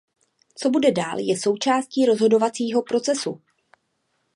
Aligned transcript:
Co 0.55 0.69
bude 0.69 0.91
dál 0.91 1.19
je 1.19 1.37
součástí 1.39 2.05
rozhodovacího 2.05 2.81
procesu. 2.81 3.41